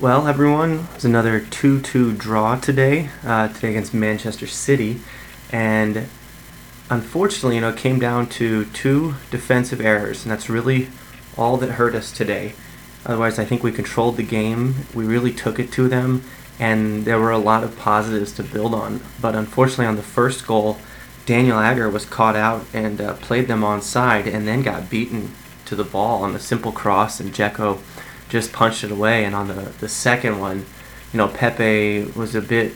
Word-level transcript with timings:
Well, 0.00 0.26
everyone, 0.26 0.88
it's 0.96 1.04
another 1.04 1.38
2 1.38 1.80
2 1.80 2.14
draw 2.14 2.56
today, 2.56 3.10
uh, 3.24 3.46
today 3.46 3.70
against 3.70 3.94
Manchester 3.94 4.48
City. 4.48 4.98
And 5.52 6.08
unfortunately, 6.90 7.54
you 7.54 7.60
know, 7.60 7.68
it 7.68 7.76
came 7.76 8.00
down 8.00 8.26
to 8.30 8.64
two 8.64 9.14
defensive 9.30 9.80
errors, 9.80 10.24
and 10.24 10.32
that's 10.32 10.50
really 10.50 10.88
all 11.38 11.56
that 11.58 11.74
hurt 11.74 11.94
us 11.94 12.10
today. 12.10 12.54
Otherwise, 13.06 13.38
I 13.38 13.44
think 13.44 13.62
we 13.62 13.70
controlled 13.70 14.16
the 14.16 14.24
game. 14.24 14.74
We 14.94 15.04
really 15.04 15.32
took 15.32 15.60
it 15.60 15.70
to 15.72 15.86
them, 15.86 16.24
and 16.58 17.04
there 17.04 17.20
were 17.20 17.30
a 17.30 17.38
lot 17.38 17.62
of 17.62 17.78
positives 17.78 18.32
to 18.32 18.42
build 18.42 18.74
on. 18.74 19.00
But 19.20 19.36
unfortunately, 19.36 19.86
on 19.86 19.96
the 19.96 20.02
first 20.02 20.44
goal, 20.44 20.78
Daniel 21.24 21.60
Agger 21.60 21.88
was 21.88 22.04
caught 22.04 22.34
out 22.34 22.66
and 22.74 23.00
uh, 23.00 23.14
played 23.14 23.46
them 23.46 23.60
onside, 23.60 24.26
and 24.26 24.48
then 24.48 24.62
got 24.62 24.90
beaten 24.90 25.30
to 25.66 25.76
the 25.76 25.84
ball 25.84 26.24
on 26.24 26.34
a 26.34 26.40
simple 26.40 26.72
cross, 26.72 27.20
and 27.20 27.32
Dzeko 27.32 27.78
just 28.34 28.52
punched 28.52 28.82
it 28.82 28.90
away. 28.90 29.24
And 29.24 29.32
on 29.32 29.46
the, 29.46 29.72
the 29.78 29.88
second 29.88 30.40
one, 30.40 30.66
you 31.12 31.18
know, 31.18 31.28
Pepe 31.28 32.02
was 32.16 32.34
a 32.34 32.42
bit 32.42 32.74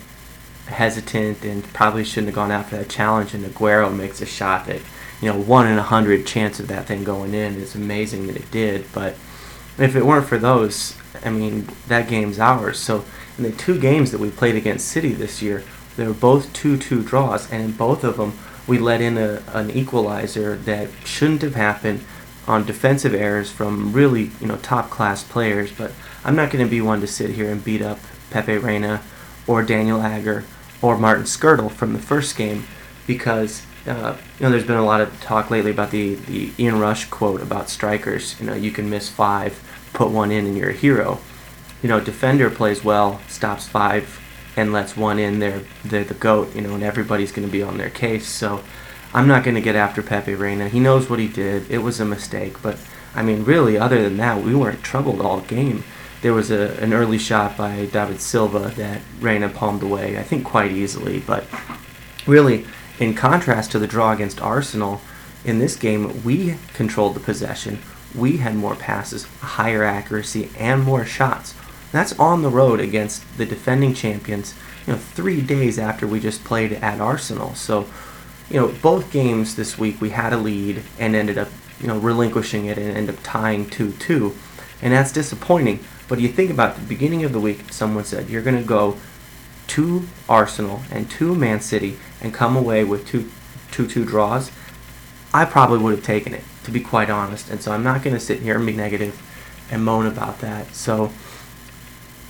hesitant 0.66 1.42
and 1.42 1.64
probably 1.74 2.04
shouldn't 2.04 2.28
have 2.28 2.36
gone 2.36 2.52
after 2.52 2.76
that 2.76 2.88
challenge. 2.88 3.34
And 3.34 3.44
Aguero 3.44 3.92
makes 3.92 4.20
a 4.22 4.26
shot 4.26 4.66
that, 4.66 4.80
you 5.20 5.28
know, 5.28 5.36
one 5.36 5.66
in 5.66 5.76
a 5.76 5.82
hundred 5.82 6.28
chance 6.28 6.60
of 6.60 6.68
that 6.68 6.86
thing 6.86 7.02
going 7.02 7.34
in. 7.34 7.60
It's 7.60 7.74
amazing 7.74 8.28
that 8.28 8.36
it 8.36 8.48
did. 8.52 8.86
But 8.92 9.14
if 9.78 9.96
it 9.96 10.06
weren't 10.06 10.28
for 10.28 10.38
those, 10.38 10.96
I 11.24 11.30
mean, 11.30 11.66
that 11.88 12.08
game's 12.08 12.38
ours. 12.38 12.78
So 12.78 13.04
in 13.36 13.42
the 13.42 13.50
two 13.50 13.80
games 13.80 14.12
that 14.12 14.20
we 14.20 14.30
played 14.30 14.54
against 14.54 14.86
City 14.86 15.12
this 15.12 15.42
year, 15.42 15.64
they 15.96 16.06
were 16.06 16.14
both 16.14 16.52
2-2 16.52 17.04
draws, 17.04 17.50
and 17.50 17.60
in 17.64 17.72
both 17.72 18.04
of 18.04 18.16
them, 18.16 18.38
we 18.68 18.78
let 18.78 19.00
in 19.00 19.18
a, 19.18 19.42
an 19.48 19.72
equalizer 19.72 20.54
that 20.54 20.88
shouldn't 21.04 21.42
have 21.42 21.56
happened 21.56 22.04
on 22.48 22.64
defensive 22.64 23.14
errors 23.14 23.52
from 23.52 23.92
really, 23.92 24.30
you 24.40 24.46
know, 24.46 24.56
top 24.56 24.90
class 24.90 25.22
players. 25.22 25.70
But 25.70 25.92
I'm 26.24 26.34
not 26.34 26.50
going 26.50 26.64
to 26.64 26.70
be 26.70 26.80
one 26.80 27.00
to 27.02 27.06
sit 27.06 27.30
here 27.30 27.50
and 27.50 27.62
beat 27.62 27.82
up 27.82 28.00
Pepe 28.30 28.56
Reina 28.56 29.02
or 29.46 29.62
Daniel 29.62 30.00
Agger 30.00 30.44
or 30.82 30.98
Martin 30.98 31.24
Skrtel 31.24 31.70
from 31.70 31.92
the 31.92 31.98
first 31.98 32.36
game 32.36 32.64
because 33.06 33.64
uh, 33.86 34.16
you 34.38 34.44
know 34.44 34.50
there's 34.50 34.66
been 34.66 34.76
a 34.76 34.84
lot 34.84 35.00
of 35.00 35.20
talk 35.20 35.50
lately 35.50 35.70
about 35.70 35.90
the 35.90 36.14
the 36.14 36.52
Ian 36.58 36.78
Rush 36.78 37.06
quote 37.06 37.40
about 37.40 37.68
strikers. 37.68 38.38
You 38.40 38.46
know, 38.46 38.54
you 38.54 38.70
can 38.70 38.88
miss 38.90 39.08
five, 39.08 39.62
put 39.92 40.10
one 40.10 40.30
in, 40.30 40.46
and 40.46 40.56
you're 40.56 40.70
a 40.70 40.74
hero. 40.74 41.18
You 41.82 41.88
know, 41.88 42.00
defender 42.00 42.50
plays 42.50 42.82
well, 42.82 43.20
stops 43.28 43.68
five, 43.68 44.20
and 44.56 44.72
lets 44.72 44.96
one 44.96 45.18
in. 45.18 45.38
They're 45.38 45.62
they're 45.84 46.04
the 46.04 46.14
goat. 46.14 46.54
You 46.54 46.62
know, 46.62 46.74
and 46.74 46.82
everybody's 46.82 47.32
going 47.32 47.46
to 47.46 47.52
be 47.52 47.62
on 47.62 47.78
their 47.78 47.90
case. 47.90 48.28
So 48.28 48.62
I'm 49.14 49.26
not 49.26 49.42
going 49.42 49.54
to 49.54 49.60
get 49.60 49.76
after 49.76 50.02
Pepe 50.02 50.34
Reina. 50.34 50.68
He 50.68 50.80
knows 50.80 51.08
what 51.08 51.18
he 51.18 51.28
did. 51.28 51.70
It 51.70 51.78
was 51.78 51.98
a 51.98 52.04
mistake, 52.04 52.60
but 52.62 52.78
I 53.14 53.22
mean, 53.22 53.44
really, 53.44 53.78
other 53.78 54.02
than 54.02 54.18
that, 54.18 54.42
we 54.42 54.54
weren't 54.54 54.82
troubled 54.82 55.20
all 55.20 55.40
game. 55.40 55.84
There 56.20 56.34
was 56.34 56.50
a, 56.50 56.76
an 56.82 56.92
early 56.92 57.18
shot 57.18 57.56
by 57.56 57.86
David 57.86 58.20
Silva 58.20 58.72
that 58.76 59.00
Reina 59.20 59.48
palmed 59.48 59.82
away, 59.82 60.18
I 60.18 60.22
think 60.22 60.44
quite 60.44 60.72
easily. 60.72 61.20
But 61.20 61.46
really, 62.26 62.66
in 62.98 63.14
contrast 63.14 63.72
to 63.72 63.78
the 63.78 63.86
draw 63.86 64.12
against 64.12 64.42
Arsenal, 64.42 65.00
in 65.44 65.58
this 65.58 65.76
game, 65.76 66.22
we 66.22 66.56
controlled 66.74 67.14
the 67.14 67.20
possession. 67.20 67.78
We 68.14 68.38
had 68.38 68.56
more 68.56 68.74
passes, 68.74 69.24
higher 69.40 69.84
accuracy, 69.84 70.50
and 70.58 70.82
more 70.82 71.04
shots. 71.04 71.54
That's 71.92 72.18
on 72.18 72.42
the 72.42 72.50
road 72.50 72.80
against 72.80 73.22
the 73.38 73.46
defending 73.46 73.94
champions, 73.94 74.54
you 74.86 74.92
know, 74.92 74.98
three 74.98 75.40
days 75.40 75.78
after 75.78 76.06
we 76.06 76.20
just 76.20 76.44
played 76.44 76.72
at 76.72 77.00
Arsenal. 77.00 77.54
So 77.54 77.86
you 78.50 78.56
know, 78.58 78.68
both 78.82 79.12
games 79.12 79.56
this 79.56 79.78
week 79.78 80.00
we 80.00 80.10
had 80.10 80.32
a 80.32 80.36
lead 80.36 80.82
and 80.98 81.14
ended 81.14 81.38
up, 81.38 81.48
you 81.80 81.86
know, 81.86 81.98
relinquishing 81.98 82.66
it 82.66 82.78
and 82.78 82.96
ended 82.96 83.14
up 83.14 83.22
tying 83.22 83.66
2-2. 83.66 84.34
And 84.80 84.92
that's 84.92 85.12
disappointing. 85.12 85.80
But 86.08 86.20
you 86.20 86.28
think 86.28 86.50
about 86.50 86.76
the 86.76 86.82
beginning 86.82 87.24
of 87.24 87.32
the 87.32 87.40
week, 87.40 87.72
someone 87.72 88.04
said 88.04 88.30
you're 88.30 88.42
going 88.42 88.56
to 88.56 88.62
go 88.66 88.96
to 89.68 90.04
Arsenal 90.28 90.80
and 90.90 91.10
to 91.10 91.34
Man 91.34 91.60
City 91.60 91.98
and 92.22 92.32
come 92.32 92.56
away 92.56 92.84
with 92.84 93.06
two, 93.06 93.30
two, 93.70 93.86
two 93.86 94.04
draws. 94.04 94.50
I 95.34 95.44
probably 95.44 95.78
would 95.78 95.94
have 95.94 96.04
taken 96.04 96.32
it, 96.32 96.42
to 96.64 96.70
be 96.70 96.80
quite 96.80 97.10
honest. 97.10 97.50
And 97.50 97.60
so 97.60 97.72
I'm 97.72 97.84
not 97.84 98.02
going 98.02 98.14
to 98.14 98.20
sit 98.20 98.40
here 98.40 98.56
and 98.56 98.64
be 98.64 98.72
negative 98.72 99.20
and 99.70 99.84
moan 99.84 100.06
about 100.06 100.40
that. 100.40 100.74
So 100.74 101.12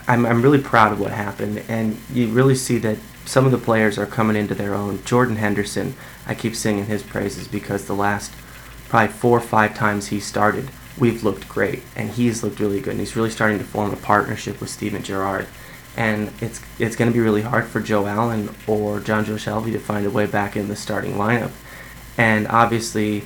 I'm, 0.08 0.26
I'm 0.26 0.42
really 0.42 0.60
proud 0.60 0.92
of 0.92 0.98
what 0.98 1.12
happened. 1.12 1.62
And 1.68 1.96
you 2.12 2.26
really 2.28 2.56
see 2.56 2.78
that 2.78 2.98
some 3.28 3.44
of 3.44 3.52
the 3.52 3.58
players 3.58 3.98
are 3.98 4.06
coming 4.06 4.36
into 4.36 4.54
their 4.54 4.74
own. 4.74 5.04
Jordan 5.04 5.36
Henderson, 5.36 5.94
I 6.26 6.34
keep 6.34 6.56
singing 6.56 6.86
his 6.86 7.02
praises 7.02 7.46
because 7.46 7.84
the 7.84 7.94
last 7.94 8.32
probably 8.88 9.12
four 9.12 9.36
or 9.36 9.42
five 9.42 9.74
times 9.74 10.06
he 10.06 10.18
started, 10.18 10.70
we've 10.98 11.22
looked 11.22 11.46
great, 11.46 11.82
and 11.94 12.08
he's 12.08 12.42
looked 12.42 12.58
really 12.58 12.80
good, 12.80 12.92
and 12.92 13.00
he's 13.00 13.16
really 13.16 13.28
starting 13.28 13.58
to 13.58 13.64
form 13.64 13.92
a 13.92 13.96
partnership 13.96 14.58
with 14.62 14.70
Steven 14.70 15.02
Gerrard. 15.02 15.46
And 15.94 16.32
it's 16.40 16.62
it's 16.78 16.96
going 16.96 17.10
to 17.10 17.14
be 17.14 17.20
really 17.20 17.42
hard 17.42 17.66
for 17.66 17.80
Joe 17.80 18.06
Allen 18.06 18.48
or 18.66 18.98
Jonjo 18.98 19.36
Shelvey 19.36 19.72
to 19.72 19.78
find 19.78 20.06
a 20.06 20.10
way 20.10 20.24
back 20.24 20.56
in 20.56 20.68
the 20.68 20.76
starting 20.76 21.14
lineup. 21.14 21.50
And 22.16 22.48
obviously, 22.48 23.24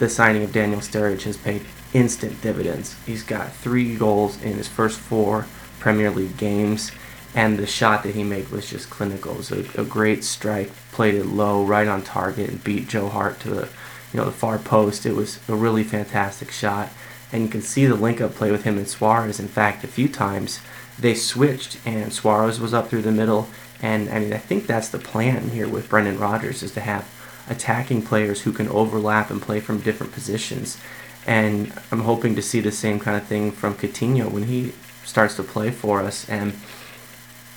the 0.00 0.08
signing 0.08 0.42
of 0.42 0.52
Daniel 0.52 0.80
Sturridge 0.80 1.22
has 1.22 1.36
paid 1.36 1.62
instant 1.92 2.40
dividends. 2.42 2.96
He's 3.06 3.22
got 3.22 3.52
three 3.52 3.94
goals 3.94 4.42
in 4.42 4.54
his 4.54 4.66
first 4.66 4.98
four 4.98 5.46
Premier 5.78 6.10
League 6.10 6.36
games 6.36 6.90
and 7.34 7.58
the 7.58 7.66
shot 7.66 8.04
that 8.04 8.14
he 8.14 8.22
made 8.22 8.48
was 8.50 8.70
just 8.70 8.90
clinical. 8.90 9.40
It 9.40 9.50
a, 9.50 9.80
a, 9.80 9.84
great 9.84 10.22
strike, 10.22 10.70
played 10.92 11.14
it 11.14 11.26
low, 11.26 11.64
right 11.64 11.88
on 11.88 12.02
target, 12.02 12.48
and 12.48 12.62
beat 12.62 12.88
Joe 12.88 13.08
Hart 13.08 13.40
to 13.40 13.50
the, 13.50 13.68
you 14.12 14.20
know, 14.20 14.24
the 14.24 14.32
far 14.32 14.58
post. 14.58 15.04
It 15.04 15.14
was 15.14 15.40
a 15.48 15.54
really 15.54 15.82
fantastic 15.82 16.52
shot, 16.52 16.90
and 17.32 17.42
you 17.42 17.48
can 17.48 17.62
see 17.62 17.86
the 17.86 17.96
link-up 17.96 18.34
play 18.34 18.52
with 18.52 18.62
him 18.62 18.78
and 18.78 18.88
Suarez. 18.88 19.40
In 19.40 19.48
fact, 19.48 19.82
a 19.82 19.88
few 19.88 20.08
times 20.08 20.60
they 20.98 21.14
switched, 21.14 21.78
and 21.84 22.12
Suarez 22.12 22.60
was 22.60 22.72
up 22.72 22.88
through 22.88 23.02
the 23.02 23.10
middle. 23.10 23.48
And 23.82 24.08
I 24.08 24.20
mean, 24.20 24.32
I 24.32 24.38
think 24.38 24.66
that's 24.66 24.88
the 24.88 24.98
plan 24.98 25.50
here 25.50 25.68
with 25.68 25.88
Brendan 25.88 26.18
Rodgers 26.18 26.62
is 26.62 26.72
to 26.72 26.80
have 26.80 27.10
attacking 27.48 28.02
players 28.02 28.42
who 28.42 28.52
can 28.52 28.68
overlap 28.68 29.30
and 29.30 29.42
play 29.42 29.60
from 29.60 29.80
different 29.80 30.12
positions. 30.12 30.78
And 31.26 31.72
I'm 31.90 32.00
hoping 32.02 32.36
to 32.36 32.42
see 32.42 32.60
the 32.60 32.72
same 32.72 33.00
kind 33.00 33.16
of 33.16 33.26
thing 33.26 33.50
from 33.50 33.74
Coutinho 33.74 34.30
when 34.30 34.44
he 34.44 34.72
starts 35.04 35.34
to 35.36 35.42
play 35.42 35.70
for 35.70 36.00
us. 36.00 36.28
And 36.28 36.54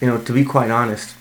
you 0.02 0.08
know, 0.08 0.18
to 0.20 0.34
be 0.34 0.44
quite 0.44 0.72
honest, 0.72 1.16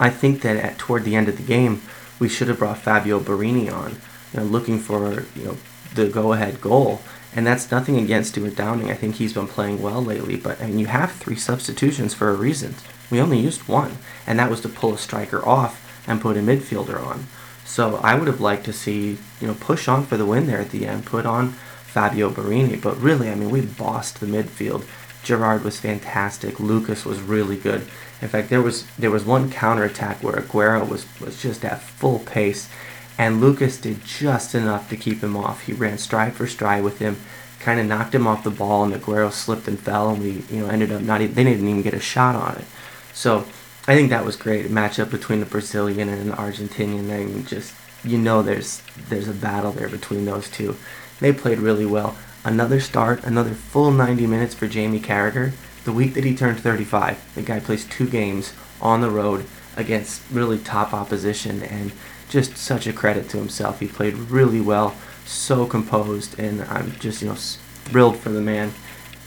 I 0.00 0.10
think 0.10 0.42
that 0.42 0.56
at 0.56 0.78
toward 0.78 1.04
the 1.04 1.16
end 1.16 1.28
of 1.28 1.36
the 1.36 1.42
game, 1.42 1.82
we 2.18 2.28
should 2.28 2.48
have 2.48 2.58
brought 2.58 2.78
Fabio 2.78 3.20
Borini 3.20 3.72
on, 3.72 3.96
you 4.32 4.40
know, 4.40 4.44
looking 4.44 4.78
for 4.78 5.24
you 5.34 5.44
know 5.44 5.56
the 5.94 6.08
go-ahead 6.08 6.60
goal. 6.60 7.00
And 7.34 7.46
that's 7.46 7.70
nothing 7.70 7.98
against 7.98 8.30
Stuart 8.30 8.56
Downing. 8.56 8.90
I 8.90 8.94
think 8.94 9.16
he's 9.16 9.34
been 9.34 9.46
playing 9.46 9.82
well 9.82 10.02
lately. 10.02 10.36
But 10.36 10.60
I 10.62 10.66
mean, 10.66 10.78
you 10.78 10.86
have 10.86 11.12
three 11.12 11.36
substitutions 11.36 12.14
for 12.14 12.30
a 12.30 12.34
reason. 12.34 12.74
We 13.10 13.20
only 13.20 13.38
used 13.38 13.68
one, 13.68 13.98
and 14.26 14.38
that 14.38 14.50
was 14.50 14.60
to 14.62 14.68
pull 14.68 14.94
a 14.94 14.98
striker 14.98 15.46
off 15.46 16.04
and 16.06 16.20
put 16.20 16.36
a 16.36 16.40
midfielder 16.40 17.00
on. 17.00 17.26
So 17.64 17.96
I 17.96 18.14
would 18.14 18.28
have 18.28 18.40
liked 18.40 18.64
to 18.64 18.72
see 18.72 19.18
you 19.40 19.46
know 19.46 19.54
push 19.54 19.88
on 19.88 20.06
for 20.06 20.16
the 20.16 20.26
win 20.26 20.46
there 20.46 20.60
at 20.60 20.70
the 20.70 20.86
end, 20.86 21.06
put 21.06 21.26
on 21.26 21.52
Fabio 21.52 22.30
Borini. 22.30 22.80
But 22.80 22.98
really, 22.98 23.30
I 23.30 23.34
mean, 23.34 23.50
we 23.50 23.60
bossed 23.60 24.20
the 24.20 24.26
midfield. 24.26 24.84
Gerrard 25.22 25.64
was 25.64 25.80
fantastic. 25.80 26.60
Lucas 26.60 27.04
was 27.04 27.20
really 27.20 27.56
good. 27.56 27.86
In 28.20 28.28
fact, 28.28 28.50
there 28.50 28.62
was 28.62 28.86
there 28.98 29.10
was 29.10 29.24
one 29.24 29.50
counterattack 29.50 30.22
where 30.22 30.34
Aguero 30.34 30.88
was, 30.88 31.06
was 31.20 31.40
just 31.40 31.64
at 31.64 31.80
full 31.80 32.18
pace, 32.20 32.68
and 33.16 33.40
Lucas 33.40 33.80
did 33.80 34.04
just 34.04 34.54
enough 34.54 34.88
to 34.90 34.96
keep 34.96 35.22
him 35.22 35.36
off. 35.36 35.62
He 35.62 35.72
ran 35.72 35.98
stride 35.98 36.34
for 36.34 36.46
stride 36.46 36.82
with 36.82 36.98
him, 36.98 37.16
kind 37.60 37.78
of 37.78 37.86
knocked 37.86 38.14
him 38.14 38.26
off 38.26 38.44
the 38.44 38.50
ball, 38.50 38.84
and 38.84 38.94
Aguero 38.94 39.32
slipped 39.32 39.68
and 39.68 39.78
fell, 39.78 40.10
and 40.10 40.22
we 40.22 40.44
you 40.50 40.62
know 40.62 40.68
ended 40.68 40.92
up 40.92 41.02
not 41.02 41.20
even, 41.20 41.34
they 41.34 41.44
didn't 41.44 41.68
even 41.68 41.82
get 41.82 41.94
a 41.94 42.00
shot 42.00 42.34
on 42.34 42.56
it. 42.56 42.64
So 43.12 43.46
I 43.86 43.94
think 43.94 44.10
that 44.10 44.24
was 44.24 44.36
great. 44.36 44.66
A 44.66 44.68
matchup 44.68 45.10
between 45.10 45.40
the 45.40 45.46
Brazilian 45.46 46.08
and 46.08 46.30
an 46.30 46.36
Argentinian. 46.36 47.04
Mean, 47.04 47.44
just 47.46 47.74
you 48.04 48.18
know 48.18 48.42
there's 48.42 48.82
there's 49.08 49.28
a 49.28 49.32
battle 49.32 49.72
there 49.72 49.88
between 49.88 50.24
those 50.24 50.50
two. 50.50 50.76
They 51.20 51.32
played 51.32 51.58
really 51.58 51.86
well 51.86 52.16
another 52.44 52.80
start, 52.80 53.24
another 53.24 53.54
full 53.54 53.90
90 53.90 54.26
minutes 54.26 54.54
for 54.54 54.66
Jamie 54.66 55.00
Carragher. 55.00 55.52
The 55.84 55.92
week 55.92 56.14
that 56.14 56.24
he 56.24 56.36
turned 56.36 56.60
35, 56.60 57.34
the 57.34 57.42
guy 57.42 57.60
plays 57.60 57.84
two 57.84 58.08
games 58.08 58.52
on 58.80 59.00
the 59.00 59.10
road 59.10 59.46
against 59.76 60.22
really 60.30 60.58
top 60.58 60.92
opposition 60.92 61.62
and 61.62 61.92
just 62.28 62.56
such 62.56 62.86
a 62.86 62.92
credit 62.92 63.28
to 63.30 63.38
himself. 63.38 63.80
He 63.80 63.88
played 63.88 64.14
really 64.14 64.60
well, 64.60 64.94
so 65.24 65.66
composed, 65.66 66.38
and 66.38 66.62
I'm 66.62 66.92
just, 66.98 67.22
you 67.22 67.28
know, 67.28 67.34
thrilled 67.34 68.18
for 68.18 68.30
the 68.30 68.40
man. 68.40 68.72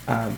Um, 0.07 0.37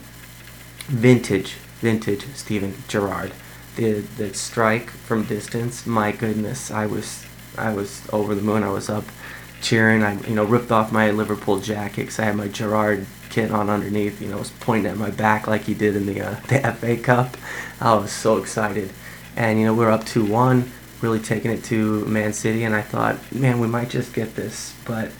vintage, 0.88 1.54
vintage 1.80 2.26
Steven 2.36 2.74
Gerrard. 2.88 3.31
The 3.76 4.02
the 4.18 4.34
strike 4.34 4.90
from 4.90 5.24
distance, 5.24 5.88
my 5.88 6.12
goodness, 6.12 6.69
I 6.69 6.86
was 6.86 7.26
I 7.58 7.74
was 7.74 8.08
over 8.14 8.36
the 8.36 8.42
moon. 8.42 8.64
I 8.64 8.69
was 8.69 8.90
up 8.90 9.06
cheering. 9.63 10.04
I 10.04 10.21
you 10.27 10.36
know 10.36 10.44
ripped 10.44 10.71
off 10.71 10.92
my 10.92 11.10
Liverpool 11.10 11.60
jacket 11.60 12.01
because 12.01 12.19
I 12.19 12.25
had 12.25 12.36
my 12.36 12.48
Gerrard 12.48 13.07
kit 13.30 13.51
on 13.51 13.69
underneath. 13.69 14.21
You 14.21 14.27
know, 14.30 14.38
was 14.38 14.51
pointing 14.51 14.92
at 14.92 14.98
my 14.98 15.10
back 15.10 15.48
like 15.48 15.63
he 15.63 15.74
did 15.74 15.95
in 15.95 16.06
the 16.06 16.21
uh, 16.21 16.36
the 16.48 16.60
FA 16.74 16.98
Cup. 16.98 17.36
I 17.81 17.95
was 17.95 18.12
so 18.12 18.38
excited, 18.38 18.92
and 19.36 19.60
you 19.60 19.65
know 19.65 19.74
we 19.74 19.86
are 19.86 19.92
up 19.92 20.06
two 20.06 20.25
one, 20.25 20.71
really 21.01 21.19
taking 21.19 21.50
it 21.50 21.63
to 21.65 22.06
Man 22.06 22.33
City, 22.33 22.63
and 22.63 22.75
I 22.75 22.81
thought, 22.81 23.18
man, 23.33 23.60
we 23.60 23.68
might 23.68 23.89
just 23.89 24.13
get 24.13 24.36
this, 24.36 24.75
but. 24.86 25.12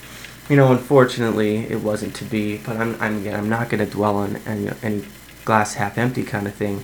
You 0.50 0.58
know, 0.58 0.74
unfortunately, 0.74 1.60
it 1.72 1.80
wasn't 1.80 2.16
to 2.16 2.26
be. 2.26 2.58
But 2.58 2.76
I'm, 2.76 2.98
I'm 3.00 3.20
again, 3.20 3.40
I'm 3.40 3.48
not 3.48 3.70
going 3.70 3.80
to 3.84 3.90
dwell 3.90 4.18
on 4.18 4.36
any, 4.46 4.70
any 4.84 5.06
glass 5.46 5.76
half 5.76 5.98
empty 5.98 6.24
kind 6.24 6.48
of 6.48 6.54
thing. 6.54 6.84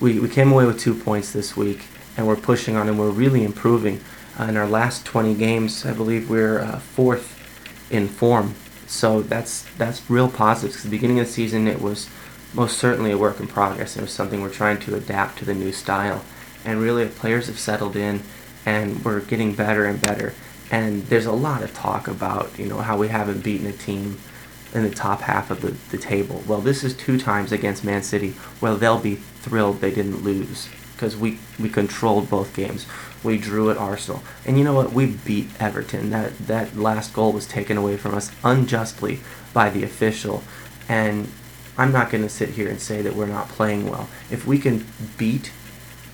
We, 0.00 0.18
we 0.18 0.28
came 0.28 0.50
away 0.50 0.66
with 0.66 0.80
two 0.80 0.92
points 0.92 1.32
this 1.32 1.56
week, 1.56 1.86
and 2.16 2.26
we're 2.26 2.34
pushing 2.34 2.74
on, 2.74 2.88
and 2.88 2.98
we're 2.98 3.10
really 3.10 3.44
improving. 3.44 4.00
In 4.38 4.56
our 4.56 4.68
last 4.68 5.06
20 5.06 5.34
games, 5.34 5.86
I 5.86 5.94
believe 5.94 6.28
we're 6.28 6.60
uh, 6.60 6.78
fourth 6.78 7.32
in 7.90 8.06
form. 8.06 8.54
So 8.86 9.22
that's 9.22 9.64
that's 9.78 10.08
real 10.10 10.28
positive. 10.28 10.72
Because 10.72 10.84
the 10.84 10.90
beginning 10.90 11.18
of 11.20 11.26
the 11.26 11.32
season, 11.32 11.66
it 11.66 11.80
was 11.80 12.08
most 12.52 12.78
certainly 12.78 13.10
a 13.12 13.18
work 13.18 13.40
in 13.40 13.46
progress. 13.46 13.96
It 13.96 14.02
was 14.02 14.12
something 14.12 14.42
we're 14.42 14.50
trying 14.50 14.78
to 14.80 14.94
adapt 14.94 15.38
to 15.38 15.44
the 15.44 15.54
new 15.54 15.72
style, 15.72 16.22
and 16.64 16.80
really, 16.80 17.08
players 17.08 17.46
have 17.46 17.58
settled 17.58 17.96
in, 17.96 18.22
and 18.66 19.04
we're 19.04 19.20
getting 19.20 19.54
better 19.54 19.86
and 19.86 20.00
better. 20.00 20.34
And 20.70 21.04
there's 21.06 21.26
a 21.26 21.32
lot 21.32 21.62
of 21.62 21.72
talk 21.74 22.06
about 22.06 22.58
you 22.58 22.66
know 22.66 22.78
how 22.78 22.98
we 22.98 23.08
haven't 23.08 23.42
beaten 23.42 23.66
a 23.66 23.72
team 23.72 24.18
in 24.74 24.82
the 24.82 24.90
top 24.90 25.22
half 25.22 25.50
of 25.50 25.62
the, 25.62 25.70
the 25.90 25.98
table. 25.98 26.42
Well, 26.46 26.60
this 26.60 26.84
is 26.84 26.94
two 26.94 27.18
times 27.18 27.52
against 27.52 27.84
Man 27.84 28.02
City. 28.02 28.34
Well, 28.60 28.76
they'll 28.76 28.98
be 28.98 29.14
thrilled 29.14 29.80
they 29.80 29.94
didn't 29.94 30.22
lose 30.22 30.68
because 30.96 31.16
we, 31.16 31.38
we 31.60 31.68
controlled 31.68 32.30
both 32.30 32.56
games. 32.56 32.86
We 33.22 33.36
drew 33.36 33.70
at 33.70 33.76
Arsenal. 33.76 34.22
And 34.46 34.58
you 34.58 34.64
know 34.64 34.72
what? 34.72 34.92
We 34.92 35.06
beat 35.06 35.48
Everton. 35.60 36.10
That, 36.10 36.38
that 36.38 36.76
last 36.76 37.12
goal 37.12 37.32
was 37.32 37.46
taken 37.46 37.76
away 37.76 37.98
from 37.98 38.14
us 38.14 38.32
unjustly 38.42 39.20
by 39.52 39.68
the 39.68 39.84
official. 39.84 40.42
And 40.88 41.28
I'm 41.76 41.92
not 41.92 42.10
going 42.10 42.22
to 42.22 42.30
sit 42.30 42.50
here 42.50 42.68
and 42.68 42.80
say 42.80 43.02
that 43.02 43.14
we're 43.14 43.26
not 43.26 43.48
playing 43.50 43.90
well. 43.90 44.08
If 44.30 44.46
we 44.46 44.58
can 44.58 44.86
beat 45.18 45.52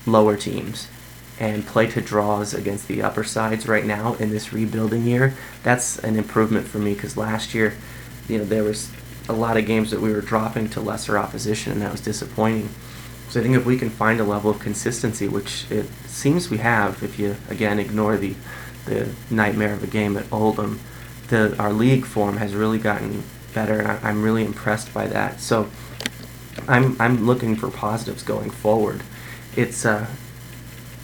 lower 0.05 0.35
teams 0.35 0.89
and 1.39 1.65
play 1.65 1.87
to 1.87 2.01
draws 2.01 2.53
against 2.53 2.87
the 2.87 3.01
upper 3.01 3.23
sides 3.23 3.67
right 3.67 3.85
now 3.85 4.15
in 4.15 4.29
this 4.29 4.51
rebuilding 4.51 5.05
year, 5.05 5.33
that's 5.63 5.97
an 5.99 6.17
improvement 6.17 6.67
for 6.67 6.79
me 6.79 6.93
because 6.93 7.15
last 7.15 7.53
year, 7.53 7.75
you 8.27 8.37
know, 8.37 8.43
there 8.43 8.63
was 8.63 8.91
a 9.29 9.33
lot 9.33 9.55
of 9.55 9.65
games 9.65 9.91
that 9.91 10.01
we 10.01 10.11
were 10.11 10.21
dropping 10.21 10.67
to 10.69 10.81
lesser 10.81 11.17
opposition 11.17 11.71
and 11.71 11.81
that 11.81 11.91
was 11.91 12.01
disappointing. 12.01 12.69
So 13.33 13.39
I 13.39 13.43
think 13.43 13.55
if 13.55 13.65
we 13.65 13.79
can 13.79 13.89
find 13.89 14.19
a 14.19 14.23
level 14.23 14.51
of 14.51 14.59
consistency, 14.59 15.27
which 15.27 15.65
it 15.71 15.87
seems 16.05 16.51
we 16.51 16.59
have, 16.59 17.01
if 17.01 17.17
you 17.17 17.35
again 17.49 17.79
ignore 17.79 18.15
the 18.15 18.35
the 18.85 19.09
nightmare 19.31 19.73
of 19.73 19.83
a 19.83 19.87
game 19.87 20.15
at 20.17 20.31
Oldham, 20.31 20.79
the 21.29 21.57
our 21.57 21.73
league 21.73 22.05
form 22.05 22.37
has 22.37 22.53
really 22.53 22.77
gotten 22.77 23.23
better, 23.55 23.79
and 23.79 23.87
I, 23.87 24.11
am 24.11 24.21
really 24.21 24.45
impressed 24.45 24.93
by 24.93 25.07
that. 25.07 25.39
So 25.39 25.67
I'm 26.67 26.95
I'm 27.01 27.25
looking 27.25 27.55
for 27.55 27.71
positives 27.71 28.21
going 28.21 28.51
forward. 28.51 29.01
It's 29.55 29.83
uh 29.83 30.05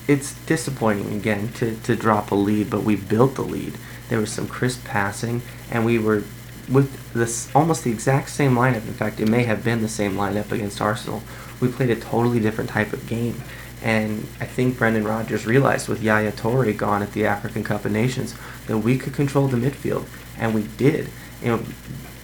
it's 0.08 0.36
disappointing 0.46 1.12
again 1.16 1.52
to, 1.54 1.78
to 1.78 1.96
drop 1.96 2.30
a 2.30 2.36
lead, 2.36 2.70
but 2.70 2.84
we 2.84 2.96
built 2.96 3.34
the 3.36 3.42
lead. 3.42 3.74
There 4.10 4.20
was 4.20 4.32
some 4.32 4.48
crisp 4.48 4.86
passing, 4.86 5.42
and 5.72 5.84
we 5.84 5.98
were 5.98 6.24
with 6.70 7.12
this 7.14 7.50
almost 7.56 7.84
the 7.84 7.92
exact 7.92 8.30
same 8.30 8.54
lineup. 8.54 8.88
In 8.88 8.94
fact, 8.94 9.20
it 9.20 9.28
may 9.28 9.46
have 9.46 9.64
been 9.64 9.82
the 9.82 9.90
same 9.90 10.14
lineup 10.14 10.52
against 10.52 10.80
Arsenal. 10.80 11.24
We 11.60 11.68
played 11.68 11.90
a 11.90 11.96
totally 11.96 12.40
different 12.40 12.70
type 12.70 12.94
of 12.94 13.08
game. 13.08 13.42
And 13.82 14.28
I 14.42 14.46
think 14.46 14.78
Brendan 14.78 15.06
Rodgers 15.06 15.46
realized 15.46 15.88
with 15.88 16.02
Yaya 16.02 16.32
Toure 16.32 16.76
gone 16.76 17.02
at 17.02 17.14
the 17.14 17.26
African 17.26 17.64
Cup 17.64 17.86
of 17.86 17.92
Nations 17.92 18.36
that 18.68 18.80
we 18.80 18.98
could 18.98 19.14
control 19.14 19.48
the 19.48 19.58
midfield, 19.58 20.06
and 20.38 20.54
we 20.54 20.64
did. 20.78 21.10
You 21.42 21.48
know, 21.50 21.64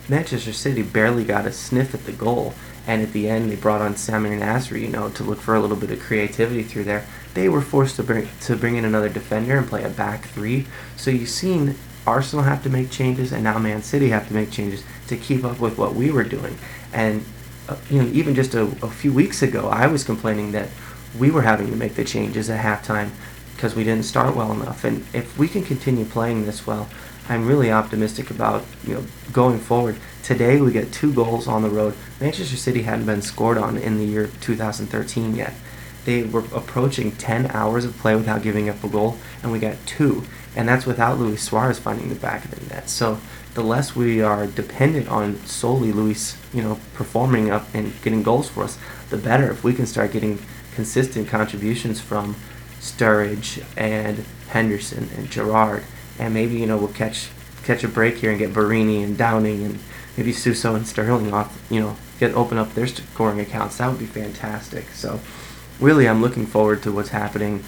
Manchester 0.09 0.53
City 0.53 0.81
barely 0.81 1.23
got 1.23 1.45
a 1.45 1.51
sniff 1.51 1.93
at 1.93 2.05
the 2.05 2.11
goal, 2.11 2.53
and 2.85 3.01
at 3.01 3.13
the 3.13 3.29
end 3.29 3.49
they 3.49 3.55
brought 3.55 3.81
on 3.81 3.95
Samir 3.95 4.37
Nasri, 4.37 4.81
you 4.81 4.89
know, 4.89 5.09
to 5.11 5.23
look 5.23 5.39
for 5.39 5.55
a 5.55 5.61
little 5.61 5.77
bit 5.77 5.91
of 5.91 5.99
creativity 5.99 6.63
through 6.63 6.83
there. 6.83 7.05
They 7.33 7.49
were 7.49 7.61
forced 7.61 7.95
to 7.97 8.03
bring 8.03 8.27
to 8.41 8.55
bring 8.55 8.75
in 8.75 8.85
another 8.85 9.09
defender 9.09 9.57
and 9.57 9.67
play 9.67 9.83
a 9.83 9.89
back 9.89 10.25
three. 10.25 10.67
So 10.97 11.09
you've 11.09 11.29
seen 11.29 11.75
Arsenal 12.05 12.43
have 12.43 12.63
to 12.63 12.69
make 12.69 12.91
changes, 12.91 13.31
and 13.31 13.43
now 13.43 13.57
Man 13.57 13.81
City 13.81 14.09
have 14.09 14.27
to 14.27 14.33
make 14.33 14.51
changes 14.51 14.83
to 15.07 15.17
keep 15.17 15.43
up 15.43 15.59
with 15.59 15.77
what 15.77 15.95
we 15.95 16.11
were 16.11 16.23
doing. 16.23 16.57
And 16.93 17.25
uh, 17.67 17.75
you 17.89 18.01
know, 18.01 18.09
even 18.09 18.35
just 18.35 18.53
a, 18.53 18.63
a 18.63 18.89
few 18.89 19.13
weeks 19.13 19.41
ago, 19.41 19.67
I 19.69 19.87
was 19.87 20.03
complaining 20.03 20.51
that 20.51 20.69
we 21.17 21.31
were 21.31 21.41
having 21.41 21.67
to 21.67 21.75
make 21.75 21.95
the 21.95 22.03
changes 22.03 22.49
at 22.49 22.63
halftime 22.63 23.09
because 23.55 23.75
we 23.75 23.83
didn't 23.83 24.05
start 24.05 24.35
well 24.35 24.51
enough. 24.51 24.83
And 24.83 25.05
if 25.13 25.37
we 25.37 25.47
can 25.47 25.63
continue 25.63 26.05
playing 26.05 26.45
this 26.45 26.67
well, 26.67 26.89
I'm 27.27 27.47
really 27.47 27.71
optimistic 27.71 28.29
about 28.29 28.63
you 28.83 28.95
know 28.95 29.03
going 29.31 29.59
forward. 29.59 29.97
Today 30.23 30.61
we 30.61 30.71
get 30.71 30.91
two 30.91 31.13
goals 31.13 31.47
on 31.47 31.63
the 31.63 31.69
road. 31.69 31.95
Manchester 32.19 32.57
City 32.57 32.83
hadn't 32.83 33.05
been 33.05 33.21
scored 33.21 33.57
on 33.57 33.77
in 33.77 33.97
the 33.97 34.05
year 34.05 34.29
2013 34.41 35.35
yet. 35.35 35.53
They 36.05 36.21
were 36.23 36.43
approaching 36.53 37.13
10 37.13 37.47
hours 37.47 37.83
of 37.83 37.97
play 37.97 38.15
without 38.15 38.43
giving 38.43 38.69
up 38.69 38.83
a 38.83 38.87
goal, 38.87 39.17
and 39.41 39.51
we 39.51 39.57
got 39.57 39.75
two 39.87 40.23
and 40.55 40.67
that's 40.67 40.85
without 40.85 41.19
Luis 41.19 41.43
Suarez 41.43 41.79
finding 41.79 42.09
the 42.09 42.15
back 42.15 42.45
of 42.45 42.51
the 42.51 42.73
net. 42.73 42.89
So 42.89 43.19
the 43.55 43.63
less 43.63 43.95
we 43.95 44.21
are 44.21 44.45
dependent 44.45 45.07
on 45.07 45.37
solely 45.45 45.91
Luis, 45.91 46.37
you 46.53 46.61
know, 46.61 46.79
performing 46.93 47.49
up 47.49 47.67
and 47.73 47.93
getting 48.03 48.21
goals 48.21 48.49
for 48.49 48.63
us, 48.63 48.77
the 49.09 49.17
better. 49.17 49.51
If 49.51 49.63
we 49.63 49.73
can 49.73 49.85
start 49.85 50.11
getting 50.11 50.39
consistent 50.75 51.27
contributions 51.27 51.99
from 51.99 52.35
Sturridge 52.79 53.63
and 53.75 54.25
Henderson 54.49 55.09
and 55.15 55.31
Gerrard, 55.31 55.83
and 56.19 56.33
maybe 56.33 56.55
you 56.55 56.65
know 56.65 56.77
we'll 56.77 56.89
catch 56.89 57.29
catch 57.63 57.83
a 57.83 57.87
break 57.87 58.17
here 58.17 58.29
and 58.29 58.39
get 58.39 58.53
Borini 58.53 59.03
and 59.03 59.17
Downing 59.17 59.63
and 59.63 59.79
maybe 60.15 60.31
Suso 60.31 60.75
and 60.75 60.85
Sterling 60.85 61.33
off, 61.33 61.65
you 61.71 61.79
know, 61.79 61.95
get 62.19 62.33
open 62.35 62.57
up 62.57 62.73
their 62.73 62.87
scoring 62.87 63.39
accounts. 63.39 63.77
That 63.77 63.89
would 63.89 63.99
be 63.99 64.05
fantastic. 64.05 64.89
So 64.89 65.19
really, 65.79 66.07
I'm 66.07 66.21
looking 66.21 66.45
forward 66.45 66.83
to 66.83 66.91
what's 66.91 67.09
happening 67.09 67.63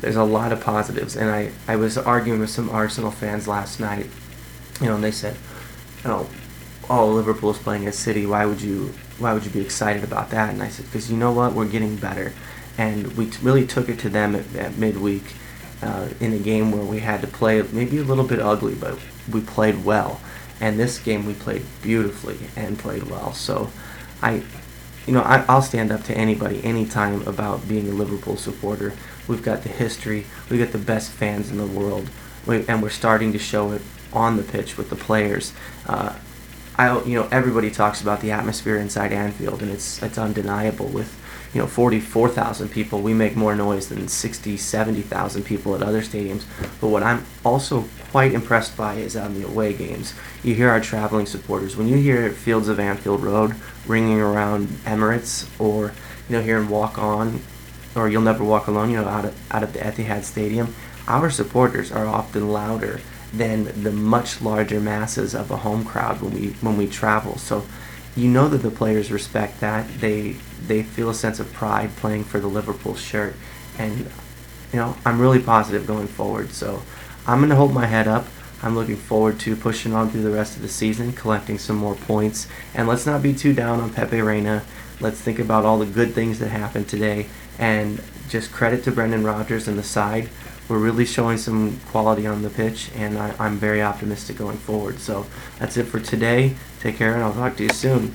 there's 0.00 0.16
a 0.16 0.24
lot 0.24 0.52
of 0.52 0.60
positives. 0.60 1.16
And 1.16 1.30
I, 1.30 1.52
I 1.66 1.76
was 1.76 1.98
arguing 1.98 2.40
with 2.40 2.50
some 2.50 2.70
Arsenal 2.70 3.10
fans 3.10 3.48
last 3.48 3.80
night, 3.80 4.06
you 4.80 4.86
know, 4.86 4.94
and 4.94 5.04
they 5.04 5.10
said, 5.10 5.36
you 6.02 6.10
know, 6.10 6.28
oh, 6.88 7.08
Liverpool 7.08 7.50
is 7.50 7.58
playing 7.58 7.86
at 7.86 7.94
City. 7.94 8.26
Why 8.26 8.46
would 8.46 8.60
you 8.60 8.94
why 9.18 9.32
would 9.32 9.44
you 9.44 9.50
be 9.50 9.60
excited 9.60 10.04
about 10.04 10.30
that? 10.30 10.50
And 10.50 10.62
I 10.62 10.68
said, 10.68 10.86
because 10.86 11.10
you 11.10 11.16
know 11.16 11.32
what, 11.32 11.52
we're 11.52 11.68
getting 11.68 11.96
better, 11.96 12.32
and 12.76 13.16
we 13.16 13.26
t- 13.26 13.38
really 13.42 13.66
took 13.66 13.88
it 13.88 13.98
to 14.00 14.08
them 14.08 14.36
at, 14.36 14.54
at 14.54 14.78
midweek 14.78 15.34
uh, 15.82 16.08
in 16.20 16.32
a 16.32 16.38
game 16.38 16.70
where 16.70 16.84
we 16.84 17.00
had 17.00 17.20
to 17.22 17.26
play 17.26 17.62
maybe 17.72 17.98
a 17.98 18.04
little 18.04 18.24
bit 18.24 18.40
ugly, 18.40 18.74
but 18.74 18.98
we 19.30 19.40
played 19.40 19.84
well. 19.84 20.20
And 20.60 20.78
this 20.78 20.98
game 20.98 21.26
we 21.26 21.34
played 21.34 21.62
beautifully 21.82 22.38
and 22.56 22.78
played 22.78 23.04
well. 23.04 23.32
So 23.32 23.70
I 24.22 24.42
you 25.08 25.14
know, 25.14 25.22
I, 25.22 25.42
will 25.52 25.62
stand 25.62 25.90
up 25.90 26.04
to 26.04 26.14
anybody 26.16 26.62
anytime 26.62 27.26
about 27.26 27.66
being 27.66 27.88
a 27.88 27.92
Liverpool 27.92 28.36
supporter. 28.36 28.92
We've 29.26 29.42
got 29.42 29.62
the 29.62 29.70
history, 29.70 30.26
we've 30.50 30.62
got 30.62 30.72
the 30.72 30.84
best 30.84 31.10
fans 31.10 31.50
in 31.50 31.56
the 31.56 31.66
world, 31.66 32.10
we, 32.44 32.66
and 32.68 32.82
we're 32.82 32.90
starting 32.90 33.32
to 33.32 33.38
show 33.38 33.72
it 33.72 33.80
on 34.12 34.36
the 34.36 34.42
pitch 34.42 34.76
with 34.76 34.90
the 34.90 34.96
players. 34.96 35.52
Uh, 35.86 36.14
I, 36.78 37.02
you 37.02 37.20
know, 37.20 37.28
everybody 37.32 37.72
talks 37.72 38.00
about 38.00 38.20
the 38.20 38.30
atmosphere 38.30 38.76
inside 38.76 39.12
Anfield, 39.12 39.62
and 39.62 39.70
it's 39.70 40.00
it's 40.00 40.16
undeniable. 40.16 40.86
With 40.86 41.12
you 41.52 41.60
know 41.60 41.66
44,000 41.66 42.68
people, 42.68 43.00
we 43.00 43.12
make 43.14 43.34
more 43.34 43.56
noise 43.56 43.88
than 43.88 44.06
60, 44.06 44.56
70,000 44.56 45.42
people 45.42 45.74
at 45.74 45.82
other 45.82 46.02
stadiums. 46.02 46.44
But 46.80 46.88
what 46.88 47.02
I'm 47.02 47.26
also 47.44 47.84
quite 48.12 48.32
impressed 48.32 48.76
by 48.76 48.94
is 48.94 49.16
on 49.16 49.34
the 49.34 49.44
away 49.44 49.72
games. 49.72 50.14
You 50.44 50.54
hear 50.54 50.70
our 50.70 50.80
traveling 50.80 51.26
supporters. 51.26 51.76
When 51.76 51.88
you 51.88 51.96
hear 51.96 52.30
Fields 52.30 52.68
of 52.68 52.78
Anfield 52.78 53.24
Road 53.24 53.56
ringing 53.84 54.20
around 54.20 54.68
Emirates, 54.84 55.48
or 55.58 55.92
you 56.28 56.36
know 56.36 56.42
hearing 56.42 56.68
Walk 56.68 56.96
On, 56.96 57.40
or 57.96 58.08
You'll 58.08 58.22
Never 58.22 58.44
Walk 58.44 58.68
Alone, 58.68 58.90
you 58.90 58.98
know 58.98 59.08
out 59.08 59.24
of 59.24 59.52
out 59.52 59.64
of 59.64 59.72
the 59.72 59.80
Etihad 59.80 60.22
Stadium, 60.22 60.76
our 61.08 61.28
supporters 61.28 61.90
are 61.90 62.06
often 62.06 62.52
louder 62.52 63.00
than 63.32 63.82
the 63.82 63.92
much 63.92 64.40
larger 64.40 64.80
masses 64.80 65.34
of 65.34 65.50
a 65.50 65.56
home 65.58 65.84
crowd 65.84 66.20
when 66.22 66.32
we 66.32 66.48
when 66.60 66.76
we 66.76 66.86
travel. 66.86 67.36
So 67.36 67.64
you 68.16 68.28
know 68.28 68.48
that 68.48 68.58
the 68.58 68.70
players 68.70 69.12
respect 69.12 69.60
that. 69.60 69.86
They 70.00 70.36
they 70.66 70.82
feel 70.82 71.10
a 71.10 71.14
sense 71.14 71.38
of 71.38 71.52
pride 71.52 71.90
playing 71.96 72.24
for 72.24 72.40
the 72.40 72.46
Liverpool 72.46 72.96
shirt, 72.96 73.36
and 73.78 73.98
you 74.72 74.78
know 74.78 74.96
I'm 75.04 75.20
really 75.20 75.40
positive 75.40 75.86
going 75.86 76.08
forward. 76.08 76.52
So 76.52 76.82
I'm 77.26 77.40
gonna 77.40 77.56
hold 77.56 77.72
my 77.72 77.86
head 77.86 78.08
up. 78.08 78.26
I'm 78.62 78.74
looking 78.74 78.96
forward 78.96 79.38
to 79.40 79.54
pushing 79.54 79.92
on 79.92 80.10
through 80.10 80.22
the 80.22 80.30
rest 80.30 80.56
of 80.56 80.62
the 80.62 80.68
season, 80.68 81.12
collecting 81.12 81.58
some 81.58 81.76
more 81.76 81.94
points, 81.94 82.48
and 82.74 82.88
let's 82.88 83.06
not 83.06 83.22
be 83.22 83.32
too 83.32 83.52
down 83.52 83.80
on 83.80 83.92
Pepe 83.92 84.20
Reina. 84.20 84.64
Let's 85.00 85.20
think 85.20 85.38
about 85.38 85.64
all 85.64 85.78
the 85.78 85.86
good 85.86 86.12
things 86.12 86.40
that 86.40 86.48
happened 86.48 86.88
today, 86.88 87.28
and 87.58 88.02
just 88.28 88.50
credit 88.50 88.82
to 88.84 88.90
Brendan 88.90 89.22
Rodgers 89.22 89.68
and 89.68 89.78
the 89.78 89.84
side 89.84 90.28
we're 90.68 90.78
really 90.78 91.06
showing 91.06 91.38
some 91.38 91.78
quality 91.90 92.26
on 92.26 92.42
the 92.42 92.50
pitch, 92.50 92.90
and 92.94 93.18
I, 93.18 93.34
I'm 93.38 93.56
very 93.56 93.82
optimistic 93.82 94.36
going 94.36 94.58
forward. 94.58 94.98
So 95.00 95.26
that's 95.58 95.76
it 95.76 95.84
for 95.84 96.00
today. 96.00 96.54
Take 96.80 96.96
care, 96.96 97.14
and 97.14 97.22
I'll 97.22 97.32
talk 97.32 97.56
to 97.56 97.62
you 97.64 97.70
soon. 97.70 98.14